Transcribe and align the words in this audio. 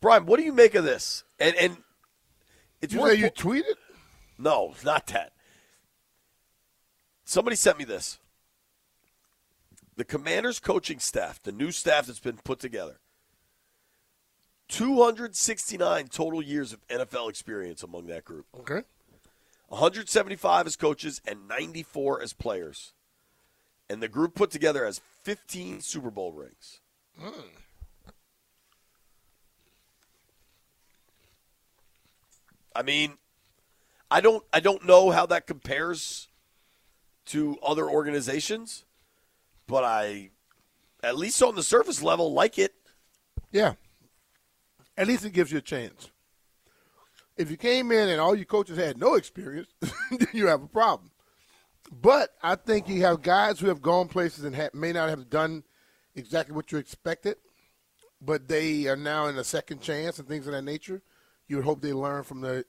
Brian, 0.00 0.26
what 0.26 0.38
do 0.38 0.44
you 0.44 0.52
make 0.52 0.74
of 0.74 0.84
this? 0.84 1.24
And 1.38 1.54
and 1.56 1.76
it's 2.80 2.94
You 2.94 3.06
you 3.10 3.30
tweeted? 3.30 3.74
No, 4.38 4.74
not 4.84 5.06
that. 5.08 5.32
Somebody 7.24 7.56
sent 7.56 7.78
me 7.78 7.84
this. 7.84 8.18
The 9.96 10.04
Commanders 10.04 10.60
coaching 10.60 11.00
staff, 11.00 11.42
the 11.42 11.50
new 11.50 11.72
staff 11.72 12.06
that's 12.06 12.20
been 12.20 12.36
put 12.36 12.60
together. 12.60 13.00
269 14.68 16.06
total 16.08 16.42
years 16.42 16.72
of 16.72 16.86
NFL 16.88 17.28
experience 17.28 17.82
among 17.82 18.06
that 18.06 18.24
group. 18.24 18.46
Okay. 18.60 18.82
175 19.68 20.66
as 20.66 20.76
coaches 20.76 21.20
and 21.26 21.48
94 21.48 22.22
as 22.22 22.32
players. 22.32 22.92
And 23.90 24.02
the 24.02 24.08
group 24.08 24.34
put 24.34 24.50
together 24.50 24.84
has 24.84 25.00
15 25.22 25.80
Super 25.80 26.10
Bowl 26.10 26.32
rings. 26.32 26.80
Hmm. 27.18 27.48
I 32.74 32.82
mean, 32.82 33.18
I 34.10 34.20
don't 34.20 34.44
I 34.52 34.60
don't 34.60 34.84
know 34.86 35.10
how 35.10 35.26
that 35.26 35.46
compares 35.46 36.28
to 37.26 37.58
other 37.62 37.88
organizations, 37.88 38.84
but 39.66 39.84
I 39.84 40.30
at 41.02 41.16
least 41.16 41.42
on 41.42 41.54
the 41.54 41.62
surface 41.62 42.02
level 42.02 42.32
like 42.32 42.58
it. 42.58 42.74
Yeah. 43.52 43.74
At 44.96 45.06
least 45.06 45.24
it 45.24 45.32
gives 45.32 45.52
you 45.52 45.58
a 45.58 45.62
chance. 45.62 46.10
If 47.36 47.50
you 47.50 47.56
came 47.56 47.92
in 47.92 48.08
and 48.08 48.20
all 48.20 48.34
your 48.34 48.46
coaches 48.46 48.78
had 48.78 48.98
no 48.98 49.14
experience, 49.14 49.68
you 50.32 50.48
have 50.48 50.62
a 50.62 50.66
problem. 50.66 51.10
But 51.90 52.34
I 52.42 52.56
think 52.56 52.88
you 52.88 53.02
have 53.02 53.22
guys 53.22 53.60
who 53.60 53.68
have 53.68 53.80
gone 53.80 54.08
places 54.08 54.44
and 54.44 54.70
may 54.74 54.92
not 54.92 55.08
have 55.08 55.30
done 55.30 55.62
exactly 56.16 56.54
what 56.54 56.72
you 56.72 56.78
expected, 56.78 57.36
but 58.20 58.48
they 58.48 58.86
are 58.88 58.96
now 58.96 59.26
in 59.26 59.38
a 59.38 59.44
second 59.44 59.80
chance 59.80 60.18
and 60.18 60.26
things 60.26 60.46
of 60.46 60.52
that 60.52 60.62
nature. 60.62 61.00
You 61.48 61.56
would 61.56 61.64
hope 61.64 61.80
they 61.80 61.92
learn 61.92 62.22
from 62.22 62.40
the 62.42 62.64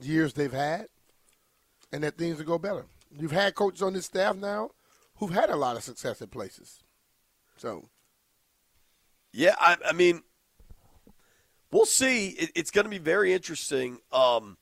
years 0.00 0.32
they've 0.32 0.52
had 0.52 0.86
and 1.92 2.02
that 2.04 2.16
things 2.16 2.38
will 2.38 2.44
go 2.44 2.58
better. 2.58 2.86
You've 3.16 3.32
had 3.32 3.54
coaches 3.54 3.82
on 3.82 3.92
this 3.92 4.06
staff 4.06 4.36
now 4.36 4.70
who've 5.16 5.32
had 5.32 5.50
a 5.50 5.56
lot 5.56 5.76
of 5.76 5.82
success 5.82 6.22
at 6.22 6.30
places. 6.30 6.82
So 7.56 7.88
Yeah, 9.32 9.54
I, 9.58 9.76
I 9.86 9.92
mean, 9.92 10.22
we'll 11.70 11.86
see. 11.86 12.28
It, 12.28 12.52
it's 12.54 12.70
going 12.70 12.84
to 12.84 12.90
be 12.90 12.98
very 12.98 13.32
interesting. 13.32 13.98
Um, 14.12 14.56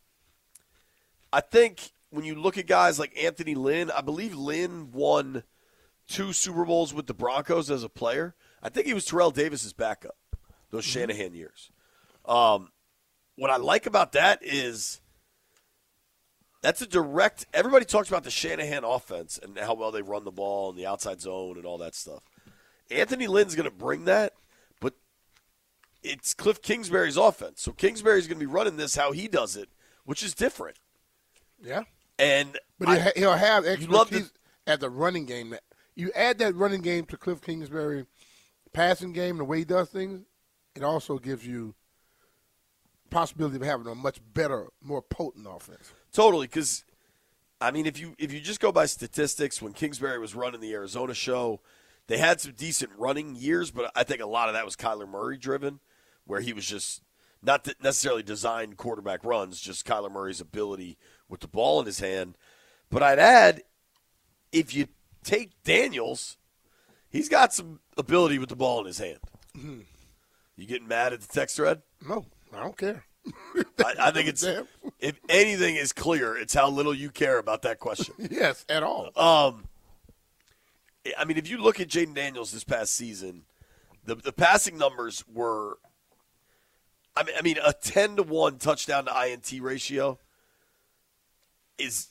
I 1.32 1.40
think 1.40 1.92
when 2.10 2.24
you 2.24 2.34
look 2.34 2.58
at 2.58 2.66
guys 2.66 2.98
like 2.98 3.16
Anthony 3.22 3.54
Lynn, 3.54 3.90
I 3.90 4.00
believe 4.00 4.34
Lynn 4.34 4.90
won 4.92 5.42
two 6.08 6.32
Super 6.32 6.64
Bowls 6.64 6.94
with 6.94 7.06
the 7.06 7.14
Broncos 7.14 7.70
as 7.70 7.84
a 7.84 7.88
player. 7.88 8.34
I 8.62 8.70
think 8.70 8.86
he 8.86 8.94
was 8.94 9.04
Terrell 9.04 9.30
Davis's 9.30 9.74
backup 9.74 10.16
those 10.70 10.84
Shanahan 10.84 11.34
years. 11.34 11.70
Um, 12.24 12.70
what 13.38 13.50
I 13.50 13.56
like 13.56 13.86
about 13.86 14.12
that 14.12 14.40
is 14.42 15.00
that's 16.62 16.82
a 16.82 16.86
direct. 16.86 17.46
Everybody 17.54 17.84
talks 17.84 18.08
about 18.08 18.24
the 18.24 18.30
Shanahan 18.30 18.84
offense 18.84 19.38
and 19.42 19.56
how 19.58 19.74
well 19.74 19.92
they 19.92 20.02
run 20.02 20.24
the 20.24 20.32
ball 20.32 20.70
and 20.70 20.78
the 20.78 20.86
outside 20.86 21.20
zone 21.20 21.56
and 21.56 21.64
all 21.64 21.78
that 21.78 21.94
stuff. 21.94 22.22
Anthony 22.90 23.26
Lynn's 23.26 23.54
going 23.54 23.68
to 23.68 23.74
bring 23.76 24.04
that, 24.06 24.32
but 24.80 24.94
it's 26.02 26.34
Cliff 26.34 26.60
Kingsbury's 26.62 27.16
offense. 27.16 27.62
So 27.62 27.72
Kingsbury's 27.72 28.26
going 28.26 28.38
to 28.40 28.46
be 28.46 28.50
running 28.52 28.76
this 28.76 28.96
how 28.96 29.12
he 29.12 29.28
does 29.28 29.56
it, 29.56 29.68
which 30.04 30.22
is 30.22 30.34
different. 30.34 30.78
yeah. 31.62 31.82
And 32.20 32.58
But 32.80 32.88
I- 32.88 33.12
he'll, 33.14 33.34
have 33.36 33.64
expertise 33.64 34.32
the- 34.66 34.72
at 34.72 34.80
the 34.80 34.90
running 34.90 35.24
game. 35.26 35.54
You 35.94 36.10
add 36.16 36.38
that 36.38 36.56
running 36.56 36.82
game 36.82 37.04
to 37.06 37.16
Cliff 37.16 37.40
Kingsbury 37.40 38.06
passing 38.72 39.12
game, 39.12 39.36
the 39.38 39.44
way 39.44 39.58
he 39.58 39.64
does 39.64 39.88
things, 39.90 40.24
it 40.74 40.82
also 40.82 41.18
gives 41.18 41.46
you 41.46 41.76
possibility 43.10 43.56
of 43.56 43.62
having 43.62 43.86
a 43.86 43.94
much 43.94 44.20
better, 44.34 44.68
more 44.82 45.02
potent 45.02 45.46
offense. 45.48 45.92
Totally, 46.12 46.46
because 46.46 46.84
I 47.60 47.70
mean, 47.70 47.86
if 47.86 47.98
you 47.98 48.14
if 48.18 48.32
you 48.32 48.40
just 48.40 48.60
go 48.60 48.72
by 48.72 48.86
statistics, 48.86 49.60
when 49.60 49.72
Kingsbury 49.72 50.18
was 50.18 50.34
running 50.34 50.60
the 50.60 50.72
Arizona 50.72 51.14
show, 51.14 51.60
they 52.06 52.18
had 52.18 52.40
some 52.40 52.52
decent 52.52 52.92
running 52.96 53.36
years, 53.36 53.70
but 53.70 53.90
I 53.94 54.04
think 54.04 54.20
a 54.22 54.26
lot 54.26 54.48
of 54.48 54.54
that 54.54 54.64
was 54.64 54.76
Kyler 54.76 55.08
Murray 55.08 55.36
driven, 55.36 55.80
where 56.24 56.40
he 56.40 56.52
was 56.52 56.66
just 56.66 57.02
not 57.42 57.68
necessarily 57.82 58.22
designed 58.22 58.76
quarterback 58.76 59.24
runs, 59.24 59.60
just 59.60 59.86
Kyler 59.86 60.10
Murray's 60.10 60.40
ability 60.40 60.98
with 61.28 61.40
the 61.40 61.48
ball 61.48 61.80
in 61.80 61.86
his 61.86 62.00
hand. 62.00 62.36
But 62.90 63.02
I'd 63.02 63.18
add, 63.18 63.62
if 64.52 64.74
you 64.74 64.88
take 65.22 65.62
Daniels, 65.62 66.36
he's 67.10 67.28
got 67.28 67.52
some 67.52 67.80
ability 67.96 68.38
with 68.38 68.48
the 68.48 68.56
ball 68.56 68.80
in 68.80 68.86
his 68.86 68.98
hand. 68.98 69.18
Mm-hmm. 69.56 69.80
You 70.56 70.66
getting 70.66 70.88
mad 70.88 71.12
at 71.12 71.20
the 71.20 71.28
text 71.28 71.56
thread? 71.56 71.82
No, 72.06 72.26
I 72.54 72.60
don't 72.62 72.76
care. 72.76 73.04
I, 73.78 73.94
I 74.00 74.10
think 74.10 74.28
it's 74.28 74.42
Damn. 74.42 74.66
if 74.98 75.18
anything 75.28 75.76
is 75.76 75.92
clear, 75.92 76.36
it's 76.36 76.54
how 76.54 76.70
little 76.70 76.94
you 76.94 77.10
care 77.10 77.38
about 77.38 77.62
that 77.62 77.78
question. 77.78 78.14
yes, 78.30 78.64
at 78.68 78.82
all. 78.82 79.10
Um, 79.16 79.64
I 81.16 81.24
mean, 81.24 81.36
if 81.36 81.48
you 81.48 81.58
look 81.58 81.80
at 81.80 81.88
Jayden 81.88 82.14
Daniels 82.14 82.52
this 82.52 82.64
past 82.64 82.94
season, 82.94 83.44
the 84.04 84.14
the 84.14 84.32
passing 84.32 84.78
numbers 84.78 85.24
were. 85.32 85.78
I 87.16 87.24
mean, 87.24 87.34
I 87.38 87.42
mean, 87.42 87.56
a 87.64 87.72
ten 87.72 88.16
to 88.16 88.22
one 88.22 88.58
touchdown 88.58 89.06
to 89.06 89.26
INT 89.26 89.52
ratio 89.60 90.18
is 91.78 92.08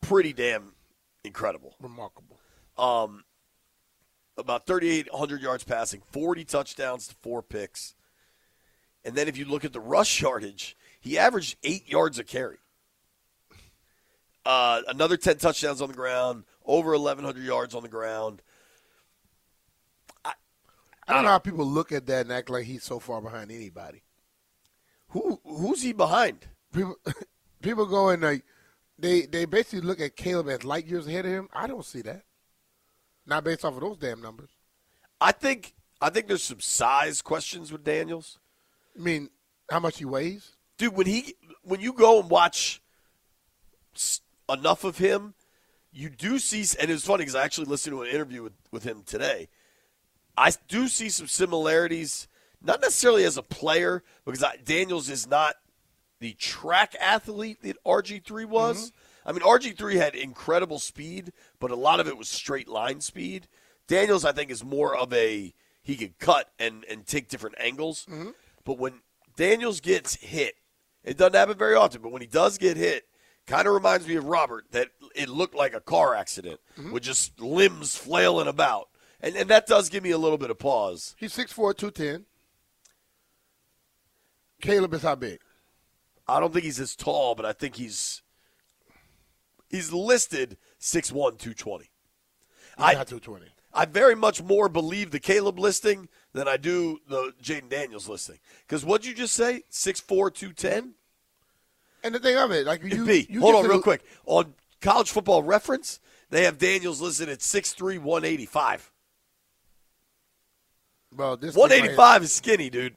pretty 0.00 0.32
damn 0.32 0.72
incredible. 1.24 1.76
Remarkable. 1.80 2.38
Um, 2.76 3.24
about 4.36 4.66
thirty 4.66 4.90
eight 4.90 5.08
hundred 5.12 5.40
yards 5.40 5.64
passing, 5.64 6.02
forty 6.10 6.44
touchdowns 6.44 7.06
to 7.08 7.14
four 7.22 7.42
picks, 7.42 7.94
and 9.04 9.14
then 9.14 9.28
if 9.28 9.36
you 9.36 9.44
look 9.44 9.64
at 9.64 9.72
the 9.72 9.80
rush 9.80 10.22
yardage, 10.22 10.76
he 11.00 11.18
averaged 11.18 11.56
eight 11.62 11.88
yards 11.88 12.18
a 12.18 12.24
carry. 12.24 12.58
Uh, 14.46 14.82
another 14.88 15.16
10 15.16 15.38
touchdowns 15.38 15.80
on 15.80 15.88
the 15.88 15.94
ground, 15.94 16.44
over 16.66 16.90
1,100 16.92 17.42
yards 17.42 17.74
on 17.74 17.82
the 17.82 17.88
ground. 17.88 18.42
I 21.06 21.12
don't 21.12 21.24
know 21.24 21.30
how 21.30 21.38
people 21.38 21.66
look 21.66 21.92
at 21.92 22.06
that 22.06 22.22
and 22.22 22.32
act 22.32 22.48
like 22.48 22.64
he's 22.64 22.82
so 22.82 22.98
far 22.98 23.20
behind 23.20 23.50
anybody. 23.50 24.02
Who 25.08 25.40
Who's 25.44 25.82
he 25.82 25.92
behind? 25.92 26.46
People, 26.72 26.96
people 27.62 27.86
going 27.86 28.20
like 28.20 28.44
they 28.98 29.22
they 29.22 29.44
basically 29.44 29.86
look 29.86 30.00
at 30.00 30.16
Caleb 30.16 30.48
as 30.48 30.64
light 30.64 30.86
years 30.86 31.06
ahead 31.06 31.26
of 31.26 31.32
him. 31.32 31.48
I 31.52 31.66
don't 31.66 31.84
see 31.84 32.02
that. 32.02 32.22
Not 33.26 33.44
based 33.44 33.64
off 33.64 33.74
of 33.74 33.80
those 33.80 33.98
damn 33.98 34.22
numbers. 34.22 34.50
I 35.20 35.32
think 35.32 35.74
I 36.00 36.10
think 36.10 36.26
there's 36.26 36.42
some 36.42 36.60
size 36.60 37.20
questions 37.20 37.70
with 37.70 37.84
Daniels. 37.84 38.38
I 38.96 39.02
mean, 39.02 39.30
how 39.70 39.80
much 39.80 39.98
he 39.98 40.04
weighs? 40.04 40.52
Dude, 40.78 40.94
when 40.94 41.06
he 41.06 41.34
when 41.62 41.80
you 41.80 41.92
go 41.92 42.20
and 42.20 42.30
watch 42.30 42.80
enough 44.48 44.84
of 44.84 44.98
him, 44.98 45.34
you 45.92 46.08
do 46.08 46.38
see 46.38 46.64
and 46.80 46.90
it's 46.90 47.04
funny 47.04 47.22
because 47.22 47.34
I 47.34 47.44
actually 47.44 47.66
listened 47.66 47.94
to 47.96 48.02
an 48.02 48.08
interview 48.08 48.42
with, 48.42 48.54
with 48.70 48.84
him 48.84 49.02
today. 49.04 49.48
I 50.36 50.52
do 50.68 50.88
see 50.88 51.08
some 51.08 51.28
similarities, 51.28 52.26
not 52.60 52.80
necessarily 52.80 53.24
as 53.24 53.36
a 53.36 53.42
player, 53.42 54.02
because 54.24 54.42
I, 54.42 54.56
Daniels 54.56 55.08
is 55.08 55.28
not 55.28 55.54
the 56.18 56.32
track 56.32 56.96
athlete 57.00 57.62
that 57.62 57.82
RG3 57.84 58.46
was. 58.46 58.90
Mm-hmm. 58.90 59.28
I 59.28 59.32
mean, 59.32 59.42
RG3 59.42 59.94
had 59.94 60.14
incredible 60.14 60.78
speed, 60.78 61.32
but 61.60 61.70
a 61.70 61.76
lot 61.76 62.00
of 62.00 62.08
it 62.08 62.18
was 62.18 62.28
straight 62.28 62.68
line 62.68 63.00
speed. 63.00 63.46
Daniels, 63.86 64.24
I 64.24 64.32
think, 64.32 64.50
is 64.50 64.64
more 64.64 64.96
of 64.96 65.12
a 65.12 65.54
he 65.82 65.96
could 65.96 66.18
cut 66.18 66.50
and 66.58 66.84
and 66.90 67.06
take 67.06 67.28
different 67.28 67.56
angles. 67.60 68.06
Mm-hmm. 68.10 68.30
But 68.64 68.78
when 68.78 69.00
Daniels 69.36 69.80
gets 69.80 70.14
hit, 70.16 70.54
it 71.02 71.18
doesn't 71.18 71.34
happen 71.34 71.58
very 71.58 71.74
often, 71.74 72.00
but 72.02 72.12
when 72.12 72.22
he 72.22 72.28
does 72.28 72.58
get 72.58 72.76
hit, 72.76 73.04
kind 73.46 73.68
of 73.68 73.74
reminds 73.74 74.08
me 74.08 74.16
of 74.16 74.24
Robert 74.24 74.64
that 74.70 74.88
it 75.14 75.28
looked 75.28 75.54
like 75.54 75.74
a 75.74 75.80
car 75.80 76.14
accident 76.14 76.60
mm-hmm. 76.78 76.92
with 76.92 77.02
just 77.02 77.40
limbs 77.40 77.96
flailing 77.96 78.48
about. 78.48 78.88
And, 79.20 79.36
and 79.36 79.50
that 79.50 79.66
does 79.66 79.88
give 79.88 80.02
me 80.02 80.10
a 80.10 80.18
little 80.18 80.38
bit 80.38 80.50
of 80.50 80.58
pause. 80.58 81.14
He's 81.18 81.34
6'4", 81.34 81.76
210. 81.76 82.24
Caleb 84.60 84.94
is 84.94 85.02
how 85.02 85.14
big? 85.14 85.40
I 86.26 86.40
don't 86.40 86.52
think 86.52 86.64
he's 86.64 86.80
as 86.80 86.96
tall, 86.96 87.34
but 87.34 87.44
I 87.44 87.52
think 87.52 87.76
he's 87.76 88.22
he's 89.68 89.92
listed 89.92 90.56
6'1", 90.80 91.12
220. 91.12 91.84
He's 91.84 91.90
I, 92.78 92.94
not 92.94 93.08
220. 93.08 93.46
I 93.74 93.84
very 93.84 94.14
much 94.14 94.42
more 94.42 94.68
believe 94.68 95.10
the 95.10 95.20
Caleb 95.20 95.58
listing 95.58 96.08
than 96.34 96.48
I 96.48 96.56
do 96.56 97.00
the 97.08 97.32
Jayden 97.42 97.70
Daniels 97.70 98.08
listing. 98.08 98.38
Because 98.66 98.84
what'd 98.84 99.06
you 99.06 99.14
just 99.14 99.34
say? 99.34 99.62
6'4", 99.70 100.34
210? 100.34 100.94
And 102.02 102.14
the 102.14 102.18
thing 102.18 102.36
of 102.36 102.50
it, 102.50 102.66
like 102.66 102.82
you, 102.84 103.04
B, 103.06 103.26
you 103.30 103.40
hold 103.40 103.54
on 103.54 103.66
real 103.66 103.80
quick. 103.80 104.02
On 104.26 104.52
college 104.82 105.10
football 105.10 105.42
reference, 105.42 106.00
they 106.30 106.44
have 106.44 106.58
Daniels 106.58 107.00
listed 107.00 107.28
at 107.28 107.38
6'3", 107.38 107.98
185. 107.98 108.90
Well, 111.16 111.36
this 111.36 111.54
185 111.54 112.24
is 112.24 112.34
skinny, 112.34 112.68
dude. 112.68 112.96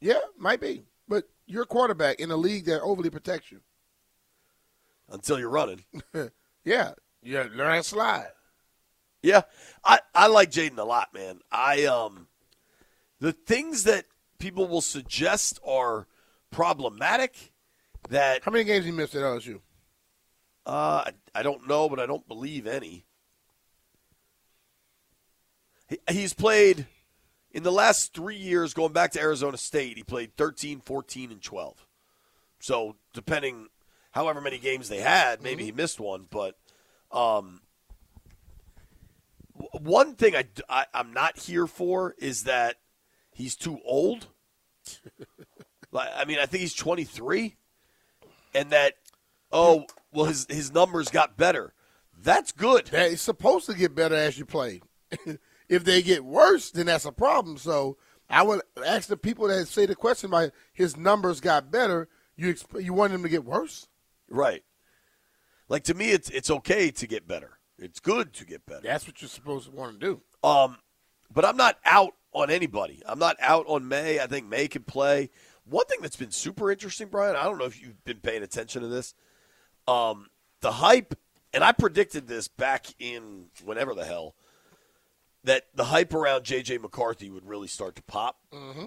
Yeah, 0.00 0.20
might 0.38 0.60
be. 0.60 0.82
But 1.08 1.24
you're 1.46 1.62
a 1.62 1.66
quarterback 1.66 2.20
in 2.20 2.30
a 2.30 2.36
league 2.36 2.66
that 2.66 2.82
overly 2.82 3.10
protects 3.10 3.50
you. 3.50 3.60
Until 5.08 5.38
you're 5.40 5.50
running. 5.50 5.84
Yeah, 6.62 6.92
yeah, 7.22 7.46
learn 7.54 7.74
how 7.74 7.80
slide. 7.80 8.28
Yeah, 9.22 9.42
I, 9.82 10.00
I 10.14 10.26
like 10.26 10.50
Jayden 10.50 10.76
a 10.76 10.84
lot, 10.84 11.14
man. 11.14 11.40
I 11.50 11.84
um, 11.86 12.26
the 13.20 13.32
things 13.32 13.84
that 13.84 14.06
people 14.38 14.66
will 14.66 14.80
suggest 14.80 15.60
are 15.66 16.06
problematic. 16.50 17.52
That 18.08 18.42
How 18.44 18.50
many 18.50 18.64
games 18.64 18.84
he 18.84 18.90
missed 18.90 19.14
at 19.14 19.22
LSU? 19.22 19.60
uh, 20.66 21.04
I, 21.06 21.12
I 21.34 21.42
don't 21.42 21.68
know, 21.68 21.88
but 21.88 22.00
I 22.00 22.06
don't 22.06 22.26
believe 22.26 22.66
any. 22.66 23.04
He, 25.88 25.98
he's 26.10 26.32
played 26.32 26.86
in 27.52 27.62
the 27.62 27.72
last 27.72 28.14
three 28.14 28.36
years, 28.36 28.74
going 28.74 28.92
back 28.92 29.12
to 29.12 29.20
Arizona 29.20 29.56
State. 29.56 29.96
He 29.96 30.02
played 30.02 30.36
13, 30.36 30.80
14, 30.80 31.32
and 31.32 31.42
12. 31.42 31.86
So 32.60 32.96
depending, 33.12 33.68
however 34.12 34.40
many 34.40 34.58
games 34.58 34.88
they 34.88 35.00
had, 35.00 35.42
maybe 35.42 35.64
he 35.64 35.72
missed 35.72 36.00
one. 36.00 36.26
But 36.30 36.56
um, 37.10 37.60
one 39.72 40.14
thing 40.14 40.36
I, 40.36 40.44
I 40.68 40.86
I'm 40.94 41.12
not 41.12 41.38
here 41.38 41.66
for 41.66 42.14
is 42.18 42.44
that 42.44 42.76
he's 43.40 43.56
too 43.56 43.78
old. 43.84 44.28
like 45.92 46.08
I 46.14 46.24
mean, 46.24 46.38
I 46.38 46.46
think 46.46 46.62
he's 46.62 46.74
23, 46.74 47.56
and 48.54 48.70
that 48.70 48.94
oh 49.50 49.86
well, 50.12 50.26
his 50.26 50.46
his 50.48 50.72
numbers 50.72 51.08
got 51.08 51.36
better. 51.36 51.72
That's 52.22 52.52
good. 52.52 52.86
That 52.86 53.12
it's 53.12 53.22
supposed 53.22 53.66
to 53.66 53.74
get 53.74 53.94
better 53.94 54.14
as 54.14 54.38
you 54.38 54.44
play. 54.44 54.82
if 55.68 55.84
they 55.84 56.02
get 56.02 56.24
worse, 56.24 56.70
then 56.70 56.86
that's 56.86 57.06
a 57.06 57.12
problem. 57.12 57.56
So 57.56 57.96
I 58.28 58.42
would 58.42 58.60
ask 58.84 59.08
the 59.08 59.16
people 59.16 59.48
that 59.48 59.66
say 59.66 59.86
the 59.86 59.96
question 59.96 60.30
about 60.30 60.50
his 60.72 60.96
numbers 60.96 61.40
got 61.40 61.70
better. 61.70 62.08
You 62.36 62.52
exp- 62.52 62.84
you 62.84 62.92
want 62.92 63.12
him 63.12 63.22
to 63.22 63.28
get 63.28 63.44
worse? 63.44 63.88
Right. 64.28 64.62
Like 65.68 65.84
to 65.84 65.94
me, 65.94 66.10
it's 66.10 66.28
it's 66.30 66.50
okay 66.50 66.90
to 66.90 67.06
get 67.06 67.26
better. 67.26 67.58
It's 67.78 68.00
good 68.00 68.34
to 68.34 68.44
get 68.44 68.66
better. 68.66 68.82
That's 68.82 69.06
what 69.06 69.22
you're 69.22 69.28
supposed 69.28 69.70
to 69.70 69.74
want 69.74 69.98
to 69.98 70.06
do. 70.06 70.20
Um, 70.46 70.76
but 71.32 71.44
I'm 71.44 71.56
not 71.56 71.78
out 71.84 72.14
on 72.32 72.50
anybody. 72.50 73.02
I'm 73.06 73.18
not 73.18 73.36
out 73.40 73.66
on 73.68 73.88
Maye. 73.88 74.20
I 74.20 74.26
think 74.26 74.46
Maye 74.46 74.68
can 74.68 74.82
play. 74.82 75.30
One 75.64 75.86
thing 75.86 75.98
that's 76.00 76.16
been 76.16 76.30
super 76.30 76.70
interesting, 76.70 77.08
Brian. 77.08 77.36
I 77.36 77.44
don't 77.44 77.58
know 77.58 77.64
if 77.64 77.80
you've 77.80 78.02
been 78.04 78.18
paying 78.18 78.42
attention 78.42 78.82
to 78.82 78.88
this. 78.88 79.14
Um, 79.86 80.26
the 80.60 80.72
hype, 80.72 81.14
and 81.52 81.64
I 81.64 81.72
predicted 81.72 82.28
this 82.28 82.48
back 82.48 82.86
in 82.98 83.46
whenever 83.64 83.94
the 83.94 84.04
hell 84.04 84.34
that 85.44 85.64
the 85.74 85.84
hype 85.84 86.12
around 86.12 86.44
J.J. 86.44 86.78
McCarthy 86.78 87.30
would 87.30 87.46
really 87.46 87.68
start 87.68 87.96
to 87.96 88.02
pop. 88.02 88.38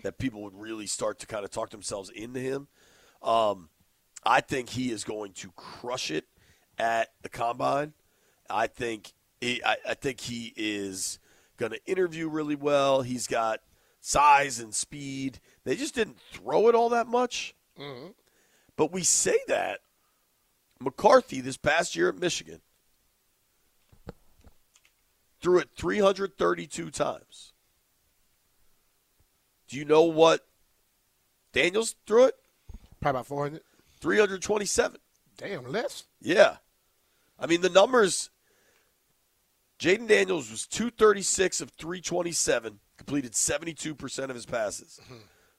That 0.03 0.17
people 0.17 0.43
would 0.43 0.55
really 0.55 0.87
start 0.87 1.19
to 1.19 1.27
kind 1.27 1.43
of 1.43 1.51
talk 1.51 1.71
themselves 1.71 2.09
into 2.09 2.39
him. 2.39 2.67
Um, 3.21 3.69
I 4.25 4.41
think 4.41 4.69
he 4.69 4.91
is 4.91 5.03
going 5.03 5.33
to 5.33 5.51
crush 5.55 6.11
it 6.11 6.25
at 6.77 7.09
the 7.21 7.29
combine. 7.29 7.93
I 8.49 8.67
think 8.67 9.13
he, 9.41 9.63
I, 9.63 9.77
I 9.89 9.93
think 9.95 10.19
he 10.21 10.53
is 10.55 11.19
going 11.57 11.71
to 11.71 11.85
interview 11.85 12.27
really 12.27 12.55
well. 12.55 13.01
He's 13.01 13.27
got 13.27 13.61
size 13.99 14.59
and 14.59 14.73
speed. 14.73 15.39
They 15.63 15.75
just 15.75 15.95
didn't 15.95 16.19
throw 16.31 16.67
it 16.67 16.75
all 16.75 16.89
that 16.89 17.07
much. 17.07 17.55
Mm-hmm. 17.79 18.07
But 18.75 18.91
we 18.91 19.03
say 19.03 19.39
that 19.47 19.79
McCarthy 20.79 21.41
this 21.41 21.57
past 21.57 21.95
year 21.95 22.09
at 22.09 22.17
Michigan 22.17 22.61
threw 25.41 25.59
it 25.59 25.69
332 25.75 26.89
times. 26.89 27.53
Do 29.67 29.77
you 29.77 29.85
know 29.85 30.03
what 30.03 30.45
Daniels 31.51 31.95
threw 32.05 32.25
it? 32.25 32.35
Probably 33.01 33.19
about 33.19 33.27
400. 33.27 33.61
327. 33.99 34.99
Damn, 35.37 35.71
less. 35.71 36.05
Yeah. 36.21 36.57
I 37.39 37.47
mean, 37.47 37.61
the 37.61 37.69
numbers 37.69 38.29
Jayden 39.83 40.07
Daniels 40.07 40.49
was 40.49 40.65
236 40.67 41.59
of 41.59 41.69
327, 41.71 42.79
completed 42.95 43.33
72% 43.33 44.23
of 44.29 44.33
his 44.33 44.45
passes. 44.45 45.01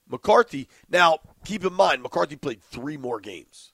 McCarthy, 0.08 0.66
now 0.88 1.18
keep 1.44 1.62
in 1.62 1.74
mind, 1.74 2.02
McCarthy 2.02 2.36
played 2.36 2.62
three 2.62 2.96
more 2.96 3.20
games. 3.20 3.72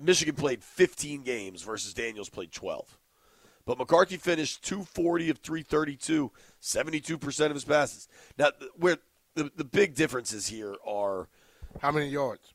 Michigan 0.00 0.36
played 0.36 0.62
15 0.62 1.22
games 1.22 1.62
versus 1.62 1.92
Daniels 1.92 2.28
played 2.28 2.52
12. 2.52 2.96
But 3.66 3.76
McCarthy 3.76 4.18
finished 4.18 4.62
240 4.62 5.30
of 5.30 5.38
332, 5.38 6.30
72% 6.62 7.46
of 7.46 7.54
his 7.54 7.64
passes. 7.64 8.06
Now, 8.38 8.50
where 8.76 8.98
the, 9.34 9.50
the 9.56 9.64
big 9.64 9.96
differences 9.96 10.46
here 10.46 10.76
are 10.86 11.28
How 11.82 11.90
many 11.90 12.06
yards? 12.06 12.54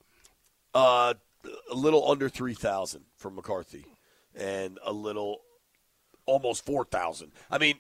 uh, 0.73 1.13
a 1.69 1.75
little 1.75 2.09
under 2.09 2.29
3,000 2.29 3.03
for 3.17 3.29
McCarthy 3.29 3.85
and 4.33 4.79
a 4.85 4.93
little 4.93 5.41
almost 6.25 6.65
4,000. 6.65 7.31
I 7.49 7.57
mean, 7.57 7.79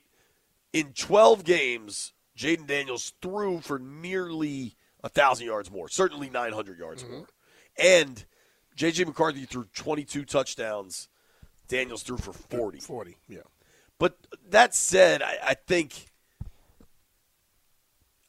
in 0.73 0.93
12 0.93 1.43
games, 1.43 2.13
Jayden 2.37 2.67
Daniels 2.67 3.13
threw 3.21 3.59
for 3.61 3.79
nearly 3.79 4.75
1,000 5.01 5.45
yards 5.45 5.71
more, 5.71 5.87
certainly 5.87 6.29
900 6.29 6.77
yards 6.77 7.03
mm-hmm. 7.03 7.13
more. 7.13 7.27
And 7.77 8.25
J.J. 8.75 9.05
McCarthy 9.05 9.45
threw 9.45 9.65
22 9.73 10.25
touchdowns. 10.25 11.07
Daniels 11.67 12.03
threw 12.03 12.17
for 12.17 12.33
40. 12.33 12.79
40, 12.79 13.17
yeah. 13.27 13.39
But 13.97 14.17
that 14.49 14.75
said, 14.75 15.21
I, 15.21 15.37
I 15.47 15.53
think 15.53 16.11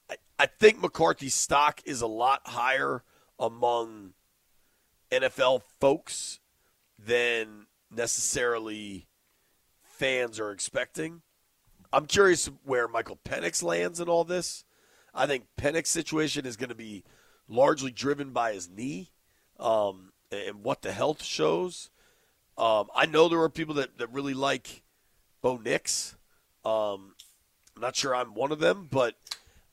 I, 0.08 0.16
I 0.38 0.46
think 0.46 0.80
McCarthy's 0.80 1.34
stock 1.34 1.80
is 1.84 2.00
a 2.00 2.06
lot 2.06 2.42
higher 2.44 3.02
among 3.38 4.12
NFL 5.10 5.62
folks 5.80 6.40
than 6.98 7.66
necessarily 7.90 9.08
fans 9.98 10.38
are 10.38 10.50
expecting. 10.50 11.22
I'm 11.92 12.06
curious 12.06 12.50
where 12.64 12.88
Michael 12.88 13.18
Penix 13.24 13.62
lands 13.62 14.00
in 14.00 14.08
all 14.08 14.24
this. 14.24 14.64
I 15.14 15.26
think 15.26 15.44
Penix's 15.58 15.88
situation 15.88 16.44
is 16.44 16.56
going 16.56 16.68
to 16.68 16.74
be 16.74 17.04
largely 17.48 17.90
driven 17.90 18.30
by 18.30 18.52
his 18.52 18.68
knee 18.68 19.12
um, 19.58 20.12
and 20.30 20.62
what 20.62 20.82
the 20.82 20.92
health 20.92 21.22
shows. 21.22 21.90
Um, 22.58 22.88
I 22.94 23.06
know 23.06 23.28
there 23.28 23.40
are 23.40 23.48
people 23.48 23.74
that, 23.76 23.98
that 23.98 24.12
really 24.12 24.34
like 24.34 24.82
Bo 25.42 25.56
Nix. 25.56 26.16
Um, 26.64 27.14
I'm 27.74 27.82
not 27.82 27.96
sure 27.96 28.14
I'm 28.14 28.34
one 28.34 28.52
of 28.52 28.58
them, 28.58 28.88
but 28.90 29.14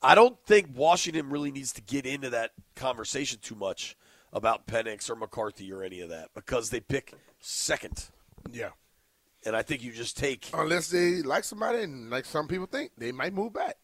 I 0.02 0.14
don't 0.14 0.38
think 0.46 0.68
Washington 0.74 1.30
really 1.30 1.50
needs 1.50 1.72
to 1.72 1.82
get 1.82 2.06
into 2.06 2.30
that 2.30 2.52
conversation 2.74 3.38
too 3.40 3.54
much 3.54 3.96
about 4.32 4.66
Penix 4.66 5.08
or 5.08 5.16
McCarthy 5.16 5.72
or 5.72 5.82
any 5.82 6.00
of 6.00 6.10
that 6.10 6.30
because 6.34 6.70
they 6.70 6.80
pick 6.80 7.14
second. 7.40 8.06
Yeah. 8.52 8.70
And 9.46 9.54
I 9.54 9.62
think 9.62 9.82
you 9.82 9.92
just 9.92 10.16
take. 10.16 10.48
Unless 10.54 10.88
they 10.88 11.22
like 11.22 11.44
somebody 11.44 11.82
and 11.82 12.10
like 12.10 12.24
some 12.24 12.48
people 12.48 12.66
think, 12.66 12.92
they 12.96 13.12
might 13.12 13.34
move 13.34 13.52
back. 13.52 13.76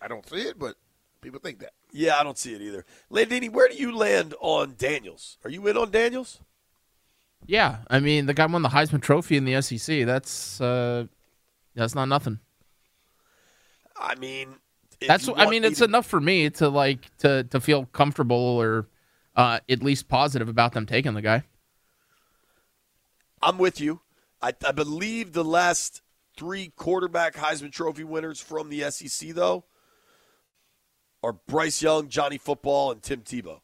I 0.00 0.08
don't 0.08 0.28
see 0.28 0.36
it, 0.42 0.58
but 0.58 0.76
people 1.22 1.40
think 1.40 1.60
that. 1.60 1.72
Yeah, 1.90 2.16
I 2.16 2.22
don't 2.24 2.36
see 2.36 2.54
it 2.54 2.60
either. 2.60 2.84
Landini, 3.10 3.50
where 3.50 3.68
do 3.68 3.76
you 3.76 3.96
land 3.96 4.34
on 4.40 4.74
Daniels? 4.76 5.38
Are 5.44 5.50
you 5.50 5.66
in 5.68 5.76
on 5.76 5.90
Daniels? 5.90 6.40
Yeah, 7.46 7.78
I 7.88 8.00
mean 8.00 8.26
the 8.26 8.34
guy 8.34 8.46
won 8.46 8.62
the 8.62 8.70
Heisman 8.70 9.00
Trophy 9.02 9.36
in 9.36 9.44
the 9.44 9.60
SEC. 9.62 10.04
That's 10.06 10.60
uh, 10.60 11.06
that's 11.74 11.94
not 11.94 12.06
nothing. 12.06 12.40
I 13.96 14.14
mean, 14.16 14.56
if 15.00 15.08
That's 15.08 15.26
you 15.26 15.34
I 15.34 15.48
mean 15.48 15.64
it's 15.64 15.78
to- 15.78 15.84
enough 15.84 16.06
for 16.06 16.20
me 16.20 16.50
to 16.50 16.68
like 16.68 17.16
to 17.18 17.44
to 17.44 17.60
feel 17.60 17.86
comfortable 17.86 18.36
or 18.36 18.86
uh, 19.36 19.60
at 19.68 19.82
least 19.82 20.08
positive 20.08 20.48
about 20.48 20.72
them 20.72 20.86
taking 20.86 21.14
the 21.14 21.22
guy. 21.22 21.44
I'm 23.42 23.58
with 23.58 23.80
you. 23.80 24.00
I, 24.44 24.52
I 24.66 24.72
believe 24.72 25.32
the 25.32 25.42
last 25.42 26.02
three 26.36 26.70
quarterback 26.76 27.34
Heisman 27.34 27.72
Trophy 27.72 28.04
winners 28.04 28.38
from 28.40 28.68
the 28.68 28.90
SEC, 28.90 29.30
though, 29.30 29.64
are 31.22 31.32
Bryce 31.32 31.80
Young, 31.80 32.10
Johnny 32.10 32.36
Football, 32.36 32.92
and 32.92 33.02
Tim 33.02 33.22
Tebow? 33.22 33.60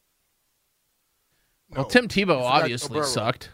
Well, 1.69 1.85
Tim 1.85 2.09
Tebow 2.09 2.41
obviously 2.41 2.95
Burrow. 2.95 3.07
sucked. 3.07 3.51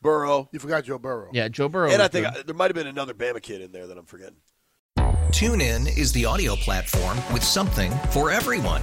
Burrow. 0.00 0.48
You 0.52 0.58
forgot 0.58 0.84
Joe 0.84 0.98
Burrow. 0.98 1.28
Yeah, 1.34 1.48
Joe 1.48 1.68
Burrow. 1.68 1.90
and 1.90 2.00
I 2.00 2.08
think. 2.08 2.26
I, 2.26 2.42
there 2.42 2.54
might 2.54 2.70
have 2.70 2.74
been 2.74 2.86
another 2.86 3.12
Bama 3.12 3.42
kid 3.42 3.60
in 3.60 3.70
there 3.70 3.86
that 3.86 3.98
I'm 3.98 4.06
forgetting. 4.06 4.36
TuneIn 4.96 5.98
is 5.98 6.12
the 6.12 6.24
audio 6.24 6.56
platform 6.56 7.18
with 7.30 7.44
something 7.44 7.92
for 8.10 8.30
everyone. 8.30 8.82